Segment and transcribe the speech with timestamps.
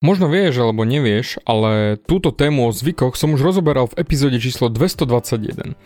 [0.00, 4.72] Možno vieš alebo nevieš, ale túto tému o zvykoch som už rozoberal v epizóde číslo
[4.72, 5.76] 221.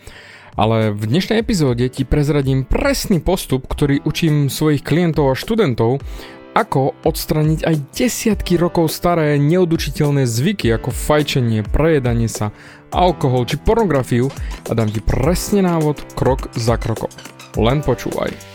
[0.55, 5.99] Ale v dnešnej epizóde ti prezradím presný postup, ktorý učím svojich klientov a študentov,
[6.55, 12.55] ako odstraniť aj desiatky rokov staré neudučiteľné zvyky ako fajčenie, prejedanie sa,
[12.95, 14.31] alkohol či pornografiu
[14.63, 17.11] a dám ti presne návod krok za krokom.
[17.59, 18.54] Len počúvaj.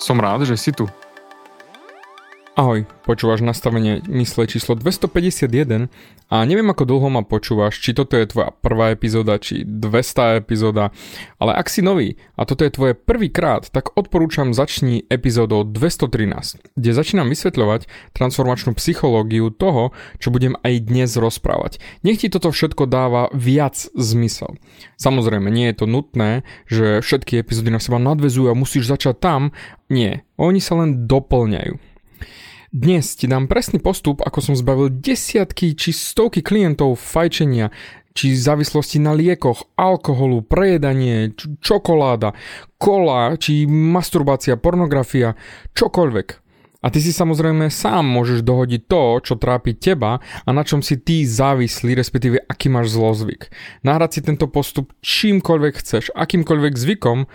[0.00, 0.88] Som rád, že si tu.
[2.60, 5.88] Ahoj, počúvaš nastavenie mysle číslo 251
[6.28, 10.92] a neviem ako dlho ma počúvaš, či toto je tvoja prvá epizóda, či 200 epizóda,
[11.40, 16.90] ale ak si nový a toto je tvoje prvýkrát, tak odporúčam začni epizódou 213, kde
[16.92, 21.80] začínam vysvetľovať transformačnú psychológiu toho, čo budem aj dnes rozprávať.
[22.04, 24.60] Nech ti toto všetko dáva viac zmysel.
[25.00, 29.56] Samozrejme, nie je to nutné, že všetky epizódy na seba nadvezujú a musíš začať tam,
[29.88, 31.89] nie, oni sa len doplňajú.
[32.70, 37.74] Dnes ti dám presný postup, ako som zbavil desiatky či stovky klientov fajčenia,
[38.14, 42.30] či závislosti na liekoch, alkoholu, prejedanie, č- čokoláda,
[42.78, 45.34] kola, či masturbácia, pornografia,
[45.74, 46.28] čokoľvek.
[46.86, 50.94] A ty si samozrejme sám môžeš dohodiť to, čo trápi teba a na čom si
[50.94, 53.50] ty závislý, respektíve aký máš zlozvyk.
[53.82, 57.26] Nahrať si tento postup čímkoľvek chceš, akýmkoľvek zvykom,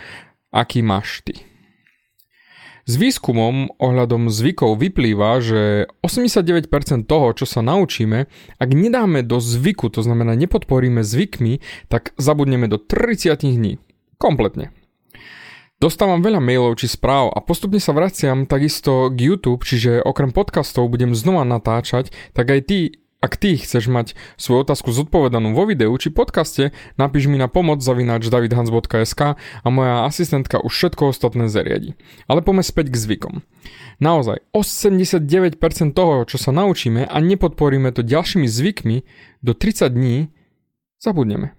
[0.56, 1.54] aký máš ty.
[2.85, 6.69] S výskumom ohľadom zvykov vyplýva, že 89%
[7.09, 8.29] toho, čo sa naučíme,
[8.62, 13.81] ak nedáme do zvyku, to znamená nepodporíme zvykmi, tak zabudneme do 30 dní.
[14.22, 14.69] Kompletne.
[15.81, 20.85] Dostávam veľa mailov či správ a postupne sa vraciam takisto k YouTube, čiže okrem podcastov
[20.94, 22.78] budem znova natáčať, tak aj ty
[23.25, 27.81] ak ty chceš mať svoju otázku zodpovedanú vo videu či podcaste, napíš mi na pomoc
[27.81, 31.97] zavinač davidhans.sk a moja asistentka už všetko ostatné zariadi.
[32.30, 33.41] Ale poďme späť k zvykom.
[33.97, 35.58] Naozaj, 89%
[35.97, 38.97] toho, čo sa naučíme a nepodporíme to ďalšími zvykmi,
[39.41, 40.30] do 30 dní
[41.02, 41.58] zabudneme.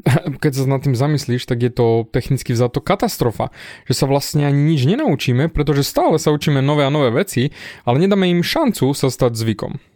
[0.42, 3.52] Keď sa nad tým zamyslíš, tak je to technicky vzato katastrofa,
[3.84, 7.52] že sa vlastne ani nič nenaučíme, pretože stále sa učíme nové a nové veci,
[7.84, 9.89] ale nedáme im šancu sa stať zvykom.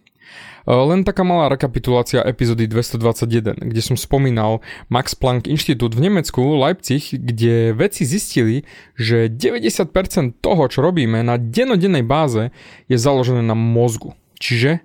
[0.65, 6.41] Eh, len taká malá rekapitulácia epizódy 221, kde som spomínal Max Planck Inštitút v Nemecku,
[6.41, 8.65] Leipzig, kde vedci zistili,
[8.97, 12.49] že 90% toho, čo robíme na denodennej báze,
[12.89, 14.81] je založené na mozgu, čiže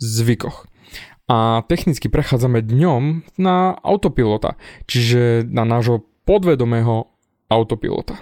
[0.00, 0.64] zvykoch.
[1.28, 4.56] A technicky prechádzame dňom na autopilota,
[4.88, 7.12] čiže na nášho podvedomého
[7.52, 8.16] autopilota.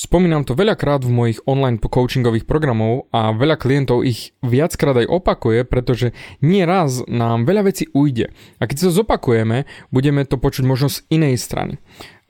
[0.00, 5.68] Spomínam to veľakrát v mojich online coachingových programov a veľa klientov ich viackrát aj opakuje,
[5.68, 8.32] pretože nie raz nám veľa vecí ujde.
[8.56, 11.76] A keď sa zopakujeme, budeme to počuť možno z inej strany.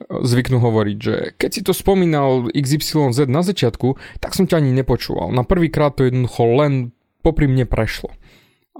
[0.03, 5.31] Zvyknú hovoriť, že keď si to spomínal XYZ na začiatku, tak som ťa ani nepočúval.
[5.31, 6.91] Na prvý krát to jednoducho len
[7.23, 8.11] popri mne prešlo.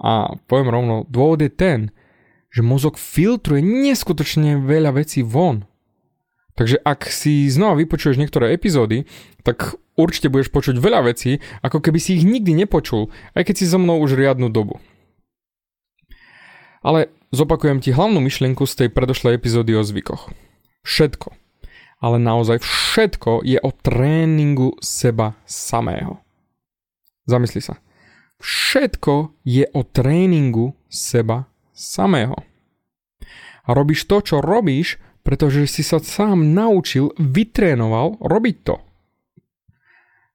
[0.04, 1.96] A poviem rovno, dôvod je ten,
[2.52, 5.64] že mozog filtruje neskutočne veľa vecí von.
[6.56, 9.08] Takže ak si znova vypočuješ niektoré epizódy,
[9.42, 13.66] tak určite budeš počuť veľa vecí, ako keby si ich nikdy nepočul, aj keď si
[13.70, 14.80] so mnou už riadnu dobu.
[16.82, 20.34] Ale zopakujem ti hlavnú myšlienku z tej predošlej epizódy o zvykoch.
[20.82, 21.30] Všetko,
[22.02, 26.18] ale naozaj všetko je o tréningu seba samého.
[27.30, 27.78] Zamysli sa.
[28.42, 32.42] Všetko je o tréningu seba samého.
[33.62, 38.76] A robíš to, čo robíš, pretože si sa sám naučil, vytrénoval robiť to.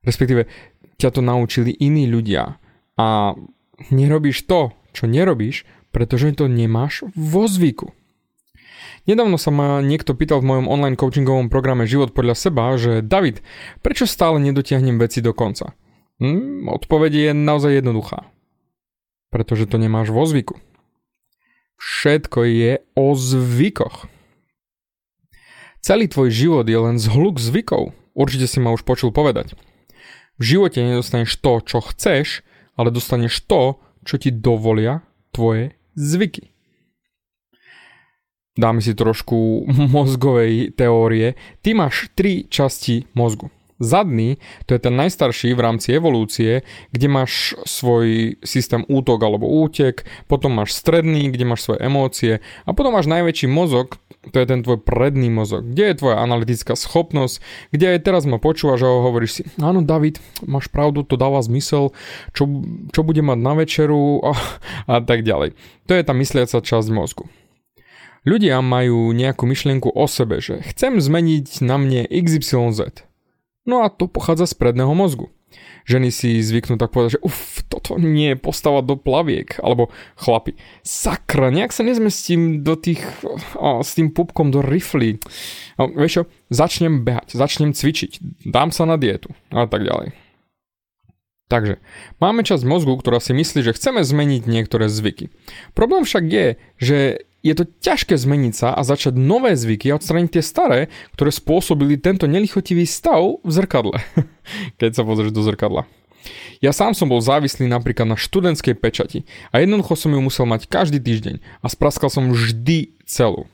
[0.06, 0.46] Respektíve
[0.96, 2.56] ťa to naučili iní ľudia
[2.96, 3.34] a
[3.90, 7.92] nerobíš to, čo nerobíš, pretože to nemáš vo zvyku.
[9.06, 13.38] Nedávno sa ma niekto pýtal v mojom online coachingovom programe Život podľa seba, že David,
[13.78, 15.78] prečo stále nedotiahnem veci do konca?
[16.18, 18.26] Hm, odpoveď je naozaj jednoduchá.
[19.30, 20.58] Pretože to nemáš vo zvyku.
[21.76, 24.08] Všetko je o zvykoch.
[25.86, 27.94] Celý tvoj život je len zhluk zvykov.
[28.10, 29.54] Určite si ma už počul povedať.
[30.34, 32.42] V živote nedostaneš to, čo chceš,
[32.74, 36.50] ale dostaneš to, čo ti dovolia tvoje zvyky.
[38.58, 39.62] Dáme si trošku
[39.94, 41.38] mozgovej teórie.
[41.62, 43.54] Ty máš tri časti mozgu.
[43.78, 50.02] Zadný, to je ten najstarší v rámci evolúcie, kde máš svoj systém útok alebo útek,
[50.26, 52.32] potom máš stredný, kde máš svoje emócie
[52.66, 54.00] a potom máš najväčší mozog,
[54.30, 57.38] to je ten tvoj predný mozog, kde je tvoja analytická schopnosť,
[57.70, 61.94] kde aj teraz ma počúvaš a hovoríš si, áno David, máš pravdu, to dáva zmysel,
[62.34, 62.48] čo,
[62.90, 64.32] čo bude mať na večeru a,
[64.90, 65.54] a tak ďalej.
[65.86, 67.30] To je tá mysliaca časť mozgu.
[68.26, 73.06] Ľudia majú nejakú myšlienku o sebe, že chcem zmeniť na mne XYZ.
[73.62, 75.30] No a to pochádza z predného mozgu.
[75.86, 79.54] Ženy si zvyknú tak povedať, že uf, toto nie je postava do plaviek.
[79.62, 83.06] Alebo chlapi, sakra, nejak sa nezmestím do tých,
[83.54, 85.22] o, s tým pupkom do rifly.
[85.78, 90.10] No, vieš čo, začnem behať, začnem cvičiť, dám sa na dietu a tak ďalej.
[91.46, 91.78] Takže,
[92.18, 95.30] máme časť mozgu, ktorá si myslí, že chceme zmeniť niektoré zvyky.
[95.78, 96.46] Problém však je,
[96.82, 96.98] že
[97.46, 100.80] je to ťažké zmeniť sa a začať nové zvyky a odstraniť tie staré,
[101.14, 104.02] ktoré spôsobili tento nelichotivý stav v zrkadle.
[104.82, 105.86] Keď sa pozrieš do zrkadla.
[106.58, 109.22] Ja sám som bol závislý napríklad na študentskej pečati
[109.54, 113.46] a jednoducho som ju musel mať každý týždeň a spraskal som vždy celú.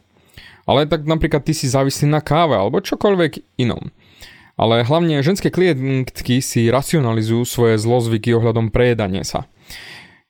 [0.65, 3.91] Ale tak napríklad ty si závislý na káve alebo čokoľvek inom.
[4.55, 9.51] Ale hlavne ženské klientky si racionalizujú svoje zlozvyky ohľadom prejedania sa.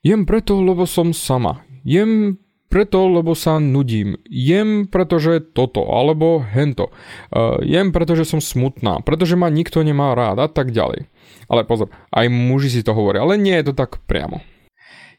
[0.01, 1.63] Jem preto, lebo som sama.
[1.85, 2.41] Jem
[2.73, 4.17] preto, lebo sa nudím.
[4.33, 6.89] Jem, pretože toto, alebo hento.
[7.29, 11.05] Uh, jem, pretože som smutná, pretože ma nikto nemá rád a tak ďalej.
[11.53, 14.41] Ale pozor, aj muži si to hovoria, ale nie je to tak priamo.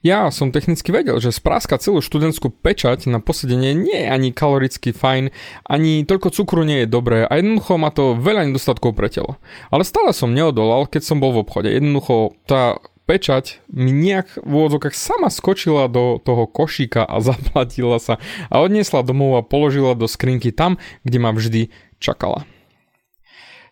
[0.03, 4.91] Ja som technicky vedel, že spráskať celú študentskú pečať na posedenie nie je ani kaloricky
[4.91, 5.31] fajn,
[5.63, 9.39] ani toľko cukru nie je dobré a jednoducho má to veľa nedostatkov pre telo.
[9.71, 11.71] Ale stále som neodolal, keď som bol v obchode.
[11.71, 18.19] Jednoducho tá pečať mi nejak v úvodzokách sama skočila do toho košíka a zaplatila sa
[18.47, 21.69] a odniesla domov a položila do skrinky tam, kde ma vždy
[21.99, 22.47] čakala.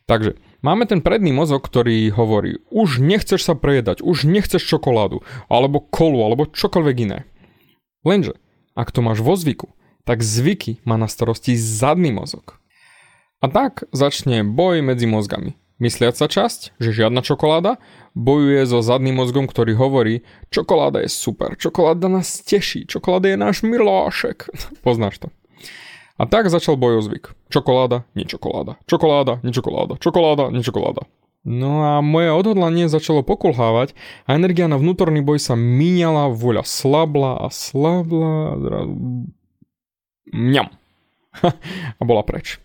[0.09, 5.79] Takže máme ten predný mozog, ktorý hovorí, už nechceš sa prejedať, už nechceš čokoládu, alebo
[5.79, 7.19] kolu, alebo čokoľvek iné.
[8.03, 8.35] Lenže,
[8.75, 9.71] ak to máš vo zvyku,
[10.03, 12.57] tak zvyky má na starosti zadný mozog.
[13.41, 15.57] A tak začne boj medzi mozgami.
[15.81, 17.81] Mysliaca časť, že žiadna čokoláda,
[18.13, 20.21] bojuje so zadným mozgom, ktorý hovorí,
[20.53, 24.45] čokoláda je super, čokoláda nás teší, čokoláda je náš milášek.
[24.85, 25.27] Poznáš to.
[26.21, 27.33] A tak začal bojozvyk.
[27.49, 28.77] Čokoláda, nie čokoláda.
[28.85, 29.97] Čokoláda, nie čokoláda.
[29.97, 30.61] Čokoláda, nie.
[31.41, 33.97] No a moje odhodlanie začalo pokulhávať
[34.29, 38.93] a energia na vnútorný boj sa míňala, voľa slabla a slabla a zrazu...
[40.29, 40.69] Mňam.
[41.99, 42.61] a bola preč.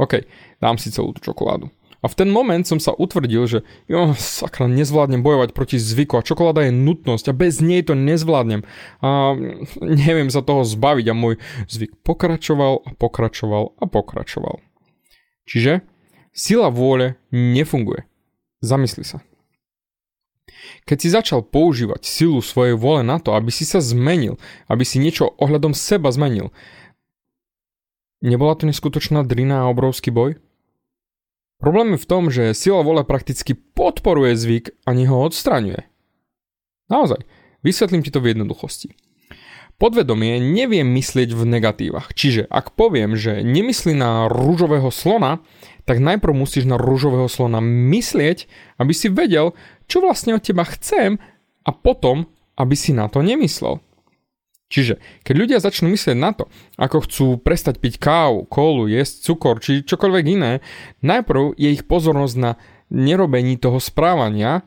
[0.00, 0.24] OK,
[0.64, 1.68] dám si celú tú čokoládu.
[2.04, 3.58] A v ten moment som sa utvrdil, že
[3.88, 8.60] jo, sakra, nezvládnem bojovať proti zvyku a čokoláda je nutnosť a bez nej to nezvládnem.
[9.00, 9.32] A
[9.80, 14.60] neviem sa toho zbaviť a môj zvyk pokračoval a pokračoval a pokračoval.
[15.48, 15.80] Čiže
[16.36, 18.04] sila vôle nefunguje.
[18.60, 19.24] Zamysli sa.
[20.84, 24.36] Keď si začal používať silu svojej vôle na to, aby si sa zmenil,
[24.68, 26.52] aby si niečo ohľadom seba zmenil,
[28.20, 30.36] nebola to neskutočná drina a obrovský boj?
[31.64, 35.88] Problém je v tom, že sila vole prakticky podporuje zvyk a nie ho odstraňuje.
[36.92, 37.24] Naozaj,
[37.64, 38.92] vysvetlím ti to v jednoduchosti.
[39.80, 45.40] Podvedomie nevie myslieť v negatívach, čiže ak poviem, že nemyslí na rúžového slona,
[45.88, 48.44] tak najprv musíš na rúžového slona myslieť,
[48.76, 49.56] aby si vedel,
[49.88, 51.16] čo vlastne od teba chcem
[51.64, 52.28] a potom,
[52.60, 53.80] aby si na to nemyslel.
[54.72, 56.48] Čiže keď ľudia začnú myslieť na to,
[56.80, 60.52] ako chcú prestať piť kávu, kolu, jesť cukor či čokoľvek iné,
[61.04, 62.50] najprv je ich pozornosť na
[62.88, 64.64] nerobení toho správania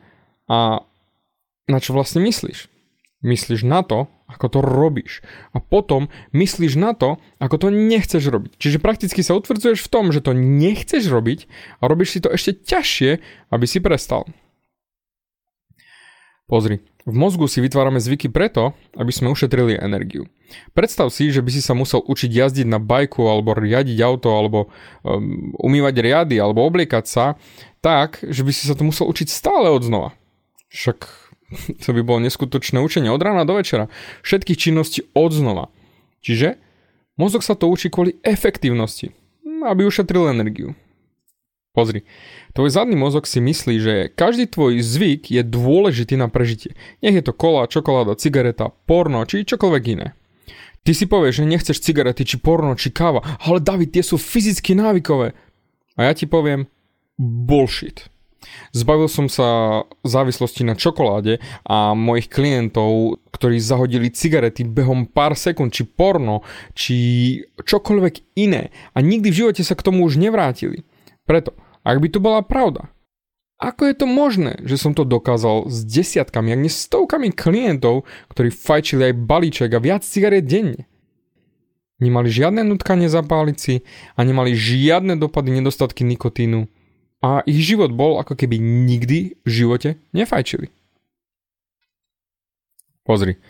[0.48, 0.80] a
[1.68, 2.70] na čo vlastne myslíš.
[3.20, 5.24] Myslíš na to, ako to robíš.
[5.50, 8.60] A potom myslíš na to, ako to nechceš robiť.
[8.60, 11.50] Čiže prakticky sa utvrdzuješ v tom, že to nechceš robiť
[11.80, 13.10] a robíš si to ešte ťažšie,
[13.50, 14.28] aby si prestal.
[16.48, 20.24] Pozri, v mozgu si vytvárame zvyky preto, aby sme ušetrili energiu.
[20.72, 24.72] Predstav si, že by si sa musel učiť jazdiť na bajku alebo riadiť auto alebo
[25.04, 27.36] um, umývať riady alebo obliekať sa
[27.84, 30.16] tak, že by si sa to musel učiť stále od znova.
[30.72, 30.98] Však
[31.84, 33.92] to by bolo neskutočné učenie od rána do večera.
[34.24, 35.68] Všetkých činností od znova.
[36.24, 36.56] Čiže
[37.20, 39.12] mozog sa to učí kvôli efektívnosti,
[39.68, 40.72] aby ušetril energiu.
[41.78, 42.02] Pozri,
[42.58, 46.74] tvoj zadný mozog si myslí, že každý tvoj zvyk je dôležitý na prežitie.
[46.98, 50.18] Nech je to kola, čokoláda, cigareta, porno či čokoľvek iné.
[50.82, 54.74] Ty si povieš, že nechceš cigarety, či porno, či káva, ale David, tie sú fyzicky
[54.74, 55.38] návykové.
[55.94, 56.66] A ja ti poviem,
[57.14, 58.10] bullshit.
[58.74, 65.70] Zbavil som sa závislosti na čokoláde a mojich klientov, ktorí zahodili cigarety behom pár sekúnd,
[65.70, 66.42] či porno,
[66.74, 66.96] či
[67.54, 70.82] čokoľvek iné a nikdy v živote sa k tomu už nevrátili.
[71.22, 71.54] Preto
[71.88, 72.92] ak by to bola pravda,
[73.58, 78.54] ako je to možné, že som to dokázal s desiatkami, ak nie stovkami klientov, ktorí
[78.54, 80.86] fajčili aj balíček a viac cigaret denne?
[81.98, 83.74] Nemali žiadne nutkanie zapáliť si
[84.14, 86.70] a nemali žiadne dopady nedostatky nikotínu
[87.18, 90.70] a ich život bol ako keby nikdy v živote nefajčili.
[93.02, 93.42] Pozri,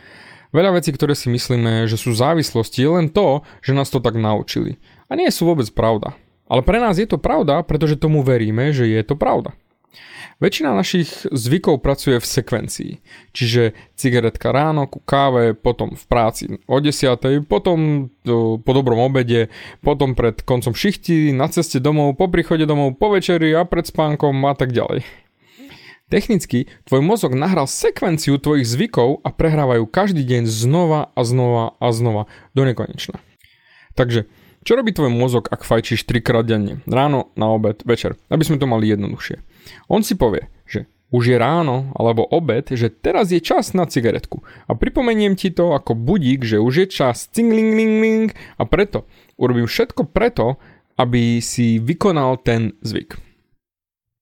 [0.57, 4.17] veľa vecí, ktoré si myslíme, že sú závislosti, je len to, že nás to tak
[4.17, 4.81] naučili.
[5.13, 6.17] A nie sú vôbec pravda.
[6.49, 9.53] Ale pre nás je to pravda, pretože tomu veríme, že je to pravda.
[10.39, 12.93] Väčšina našich zvykov pracuje v sekvencii,
[13.35, 18.07] čiže cigaretka ráno ku káve, potom v práci o 10, potom
[18.63, 19.51] po dobrom obede,
[19.83, 24.39] potom pred koncom šichti, na ceste domov, po príchode domov, po večeri a pred spánkom
[24.47, 25.03] a tak ďalej.
[26.07, 31.91] Technicky tvoj mozog nahral sekvenciu tvojich zvykov a prehrávajú každý deň znova a znova a
[31.91, 33.19] znova do nekonečna.
[33.99, 34.31] Takže
[34.69, 36.85] čo robí tvoj mozog, ak fajčíš 3 krát denne?
[36.85, 38.21] Ráno, na obed, večer.
[38.29, 39.41] Aby sme to mali jednoduchšie.
[39.89, 44.45] On si povie, že už je ráno alebo obed, že teraz je čas na cigaretku.
[44.69, 48.29] A pripomeniem ti to ako budík, že už je čas ling
[48.61, 49.09] a preto
[49.41, 50.61] urobím všetko preto,
[51.01, 53.17] aby si vykonal ten zvyk.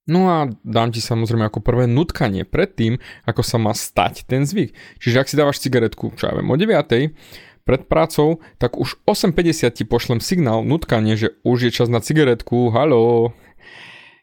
[0.06, 4.46] No a dám ti samozrejme ako prvé nutkanie pred tým, ako sa má stať ten
[4.46, 4.70] zvyk.
[5.02, 7.10] Čiže ak si dávaš cigaretku, čo ja viem, o 9
[7.66, 12.70] pred prácou, tak už 8.50 ti pošlem signál, nutkanie, že už je čas na cigaretku,
[12.70, 13.34] halo.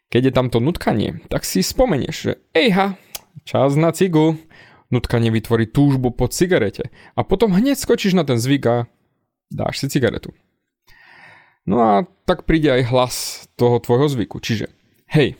[0.08, 2.96] Keď je tamto nutkanie, tak si spomenieš, že ejha,
[3.44, 4.40] čas na cigu.
[4.88, 8.76] Nutkanie vytvorí túžbu po cigarete a potom hneď skočíš na ten zvyk a
[9.50, 10.30] dáš si cigaretu.
[11.66, 13.14] No a tak príde aj hlas
[13.58, 14.70] toho tvojho zvyku, čiže
[15.10, 15.34] hej,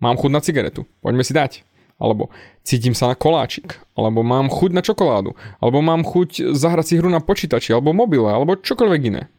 [0.00, 2.30] mám chuť na cigaretu, poďme si dať alebo
[2.66, 7.08] cítim sa na koláčik, alebo mám chuť na čokoládu, alebo mám chuť zahrať si hru
[7.08, 9.30] na počítači, alebo mobile, alebo čokoľvek iné.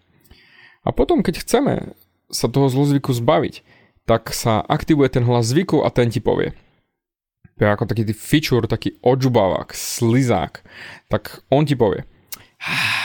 [0.86, 1.98] A potom, keď chceme
[2.30, 3.66] sa toho zlozvyku zbaviť,
[4.06, 6.54] tak sa aktivuje ten hlas zvyku a ten ti povie.
[7.58, 10.62] To je ako taký feature, taký odžubávak, slizák.
[11.08, 12.04] Tak on ti povie–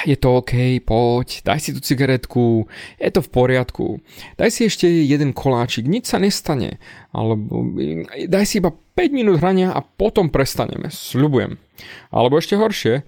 [0.07, 3.87] je to OK, poď, daj si tú cigaretku, je to v poriadku,
[4.41, 6.81] daj si ešte jeden koláčik, nič sa nestane,
[7.13, 7.65] alebo
[8.29, 11.57] daj si iba 5 minút hrania a potom prestaneme, sľubujem.
[12.13, 13.07] Alebo ešte horšie,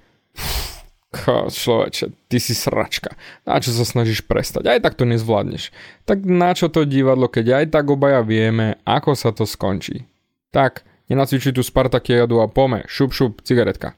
[1.53, 3.13] človeče, ty si sračka.
[3.45, 4.65] Na čo sa snažíš prestať?
[4.73, 5.69] Aj tak to nezvládneš.
[6.09, 10.09] Tak na čo to divadlo, keď aj tak obaja vieme, ako sa to skončí?
[10.53, 13.93] Tak, nenacvičuj tú Spartakiadu a pome, šup šup, cigaretka.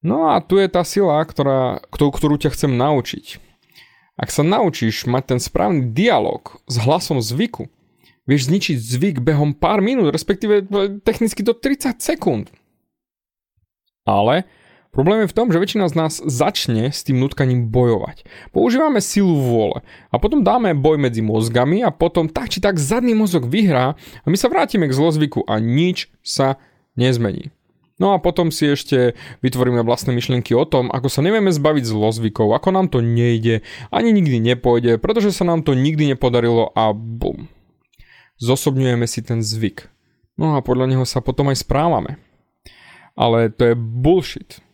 [0.00, 3.36] No a tu je tá sila, ktorá, ktorú ťa chcem naučiť.
[4.16, 7.68] Ak sa naučíš mať ten správny dialog s hlasom zvyku,
[8.28, 10.68] vieš zničiť zvyk behom pár minút, respektíve
[11.04, 12.52] technicky do 30 sekúnd.
[14.08, 14.48] Ale
[14.92, 18.24] problém je v tom, že väčšina z nás začne s tým nutkaním bojovať.
[18.56, 23.12] Používame silu vôle a potom dáme boj medzi mozgami a potom tak či tak zadný
[23.12, 26.56] mozog vyhrá a my sa vrátime k zlozvyku a nič sa
[26.96, 27.52] nezmení.
[28.00, 29.12] No a potom si ešte
[29.44, 33.60] vytvoríme vlastné myšlienky o tom, ako sa nevieme zbaviť zlozvykov, ako nám to nejde,
[33.92, 37.52] ani nikdy nepôjde, pretože sa nám to nikdy nepodarilo a bum.
[38.40, 39.92] Zosobňujeme si ten zvyk.
[40.40, 42.16] No a podľa neho sa potom aj správame.
[43.12, 44.64] Ale to je bullshit.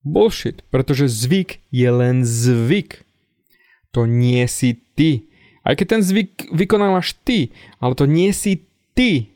[0.00, 3.04] Bullshit, pretože zvyk je len zvyk.
[3.92, 5.28] To nie si ty.
[5.60, 8.64] Aj keď ten zvyk vykonávaš ty, ale to nie si
[8.96, 9.29] ty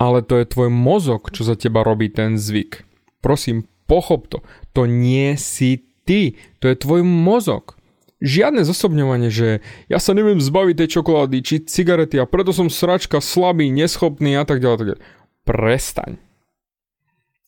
[0.00, 2.88] ale to je tvoj mozog, čo za teba robí ten zvyk.
[3.20, 4.40] Prosím, pochop to.
[4.72, 7.76] To nie si ty, to je tvoj mozog.
[8.24, 9.60] Žiadne zosobňovanie, že
[9.92, 14.48] ja sa neviem zbaviť tej čokolády či cigarety a preto som sračka, slabý, neschopný a
[14.48, 14.76] tak ďalej.
[14.80, 15.02] Tak ďalej.
[15.44, 16.12] Prestaň.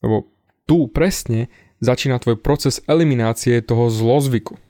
[0.05, 0.29] Lebo
[0.69, 1.49] tu presne
[1.81, 4.61] začína tvoj proces eliminácie toho zlozvyku.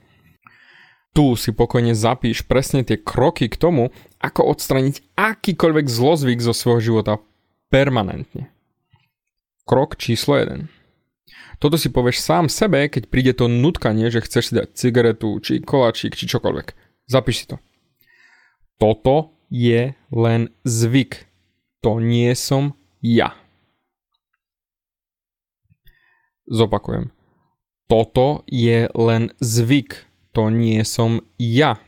[1.13, 6.81] Tu si pokojne zapíš presne tie kroky k tomu, ako odstraniť akýkoľvek zlozvyk zo svojho
[6.81, 7.21] života
[7.73, 8.53] permanentne.
[9.65, 10.69] Krok číslo 1.
[11.57, 15.57] Toto si povieš sám sebe, keď príde to nutkanie, že chceš si dať cigaretu, či
[15.57, 16.67] koláčik, či čokoľvek.
[17.09, 17.57] Zapíš si to.
[18.77, 21.25] Toto je len zvyk.
[21.81, 23.33] To nie som ja.
[26.45, 27.09] Zopakujem.
[27.89, 30.05] Toto je len zvyk.
[30.37, 31.81] To nie som ja.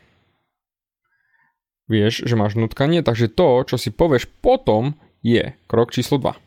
[1.86, 6.38] Vieš, že máš nutkanie, takže to, čo si povieš potom, je krok číslo 2.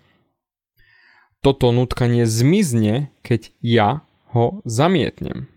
[1.43, 5.51] Toto nutkanie zmizne, keď ja ho zamietnem.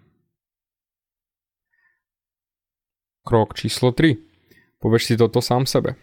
[3.22, 4.18] Krok číslo 3.
[4.82, 5.94] Povieš si toto sám sebe.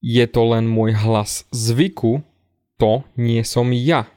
[0.00, 2.24] Je to len môj hlas zvyku,
[2.80, 4.08] to nie som ja.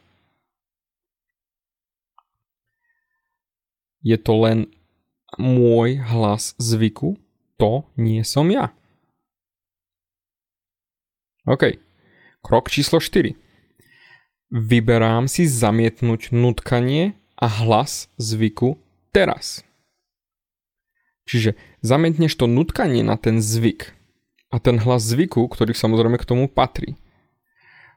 [4.00, 4.72] Je to len
[5.36, 7.20] môj hlas zvyku,
[7.60, 8.72] to nie som ja.
[11.46, 11.78] OK.
[12.42, 13.38] Krok číslo 4.
[14.50, 18.82] Vyberám si zamietnúť nutkanie a hlas zvyku
[19.14, 19.62] teraz.
[21.30, 23.94] Čiže zamietneš to nutkanie na ten zvyk
[24.54, 26.98] a ten hlas zvyku, ktorý samozrejme k tomu patrí.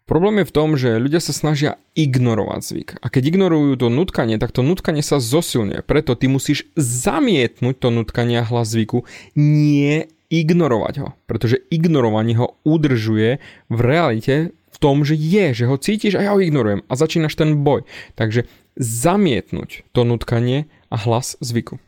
[0.09, 2.89] Problém je v tom, že ľudia sa snažia ignorovať zvyk.
[3.05, 5.85] A keď ignorujú to nutkanie, tak to nutkanie sa zosilňuje.
[5.85, 9.05] Preto ty musíš zamietnúť to nutkanie a hlas zvyku,
[9.37, 11.09] nie ignorovať ho.
[11.25, 16.31] Pretože ignorovanie ho udržuje v realite v tom, že je, že ho cítiš a ja
[16.37, 16.85] ho ignorujem.
[16.87, 17.89] A začínaš ten boj.
[18.15, 18.47] Takže
[18.79, 21.83] zamietnúť to nutkanie a hlas zvyku.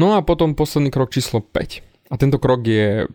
[0.00, 1.84] No a potom posledný krok číslo 5.
[2.10, 3.06] A tento krok je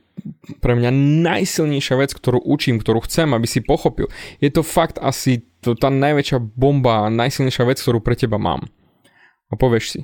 [0.63, 0.94] pre mňa
[1.25, 4.08] najsilnejšia vec, ktorú učím, ktorú chcem, aby si pochopil.
[4.39, 8.63] Je to fakt asi to, tá najväčšia bomba, najsilnejšia vec, ktorú pre teba mám.
[9.51, 10.00] A povieš si,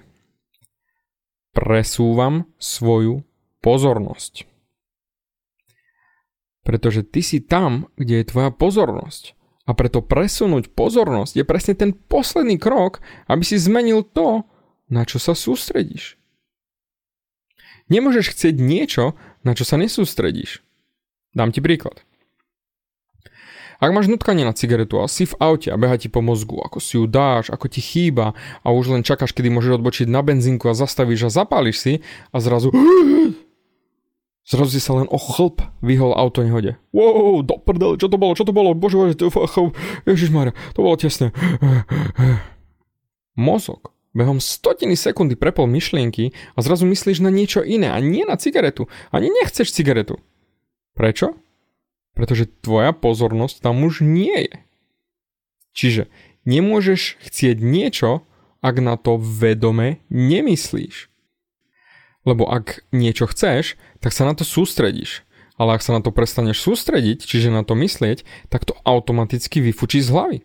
[1.61, 3.21] presúvam svoju
[3.61, 4.49] pozornosť.
[6.65, 9.37] Pretože ty si tam, kde je tvoja pozornosť.
[9.69, 12.97] A preto presunúť pozornosť je presne ten posledný krok,
[13.29, 14.41] aby si zmenil to,
[14.89, 16.17] na čo sa sústredíš.
[17.93, 19.13] Nemôžeš chcieť niečo,
[19.45, 20.65] na čo sa nesústredíš.
[21.37, 22.01] Dám ti príklad.
[23.81, 26.77] Ak máš nutkanie na cigaretu a si v aute a beha ti po mozgu, ako
[26.77, 30.69] si ju dáš, ako ti chýba a už len čakáš, kedy môžeš odbočiť na benzínku
[30.69, 31.93] a zastavíš a zapáliš si
[32.29, 32.69] a zrazu
[34.53, 36.77] zrazu si sa len o chlp vyhol auto nehode.
[36.93, 39.17] Wow, do prdele, čo to bolo, čo to bolo, bože, bože,
[40.05, 41.33] ježišmarja, to bolo tesné.
[43.33, 48.37] Mozog behom stotiny sekundy prepol myšlienky a zrazu myslíš na niečo iné a nie na
[48.37, 48.91] cigaretu.
[49.09, 50.19] Ani nechceš cigaretu.
[50.93, 51.33] Prečo?
[52.13, 54.55] Pretože tvoja pozornosť tam už nie je.
[55.71, 56.03] Čiže
[56.43, 58.27] nemôžeš chcieť niečo,
[58.61, 61.09] ak na to vedome nemyslíš.
[62.21, 65.25] Lebo ak niečo chceš, tak sa na to sústredíš.
[65.57, 70.01] Ale ak sa na to prestaneš sústrediť, čiže na to myslieť, tak to automaticky vyfučí
[70.01, 70.39] z hlavy.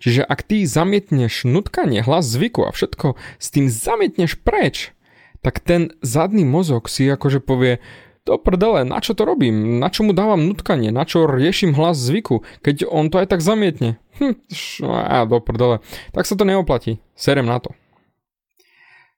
[0.00, 4.96] Čiže ak ty zamietneš nutkanie, hlas zvyku a všetko s tým zamietneš preč,
[5.44, 7.84] tak ten zadný mozog si akože povie,
[8.28, 9.80] do prdele, na čo to robím?
[9.80, 10.92] Na čo mu dávam nutkanie?
[10.92, 12.44] Na čo riešim hlas zvyku?
[12.60, 13.96] Keď on to aj tak zamietne.
[14.20, 14.36] Hm,
[14.84, 15.80] á, do prdele.
[16.12, 17.00] Tak sa to neoplatí.
[17.16, 17.72] Serem na to.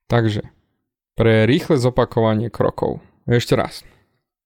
[0.06, 0.46] Takže,
[1.18, 3.02] pre rýchle zopakovanie krokov.
[3.26, 3.82] Ešte raz.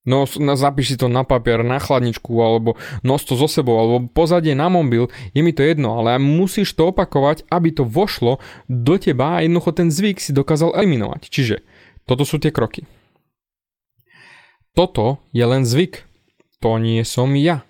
[0.06, 0.22] No,
[0.54, 4.70] zapíš si to na papier, na chladničku, alebo nos to so sebou, alebo pozadie na
[4.70, 8.38] mobil, je mi to jedno, ale musíš to opakovať, aby to vošlo
[8.70, 11.26] do teba a jednoducho ten zvyk si dokázal eliminovať.
[11.26, 11.56] Čiže,
[12.06, 12.86] toto sú tie kroky.
[14.76, 16.04] Toto je len zvyk.
[16.60, 17.64] To nie som ja.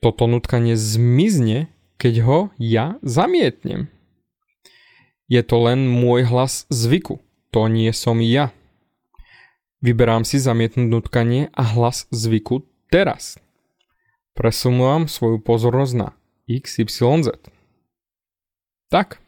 [0.00, 1.68] Toto nutkanie zmizne,
[2.00, 3.92] keď ho ja zamietnem.
[5.28, 7.20] Je to len môj hlas zvyku.
[7.52, 8.56] To nie som ja.
[9.84, 13.36] Vyberám si zamietnúť nutkanie a hlas zvyku teraz.
[14.32, 16.08] Presunúvam svoju pozornosť na
[16.48, 17.36] XYZ.
[18.88, 19.20] Tak.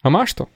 [0.00, 0.46] A máš to.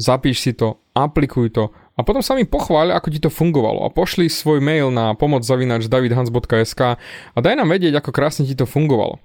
[0.00, 3.94] Zapíš si to, aplikuj to a potom sa mi pochváľ, ako ti to fungovalo a
[3.94, 9.22] pošli svoj mail na pomoc a daj nám vedieť, ako krásne ti to fungovalo.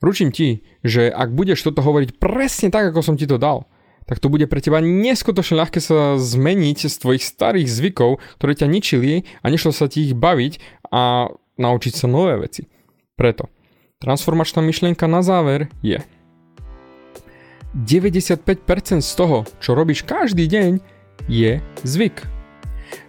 [0.00, 3.68] Ručím ti, že ak budeš toto hovoriť presne tak, ako som ti to dal,
[4.08, 8.68] tak to bude pre teba neskutočne ľahké sa zmeniť z tvojich starých zvykov, ktoré ťa
[8.68, 11.30] ničili a nešlo sa ti ich baviť a
[11.60, 12.66] naučiť sa nové veci.
[13.16, 13.52] Preto
[14.00, 16.00] transformačná myšlienka na záver je
[17.76, 20.82] 95% z toho, čo robíš každý deň,
[21.26, 22.24] je zvyk.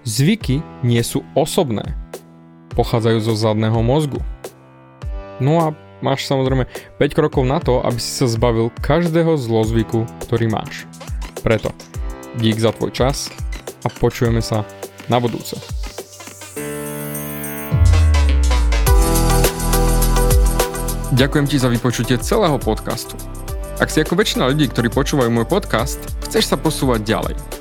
[0.04, 1.96] Zvyky nie sú osobné.
[2.74, 4.20] Pochádzajú zo zadného mozgu.
[5.38, 5.66] No a
[6.02, 6.66] máš samozrejme
[6.98, 10.90] 5 krokov na to, aby si sa zbavil každého zlozvyku, ktorý máš.
[11.42, 11.74] Preto
[12.38, 13.30] dík za tvoj čas
[13.84, 14.64] a počujeme sa
[15.10, 15.58] na budúce.
[21.12, 23.20] Ďakujem ti za vypočutie celého podcastu.
[23.84, 27.61] Ak si ako väčšina ľudí, ktorí počúvajú môj podcast, chceš sa posúvať ďalej.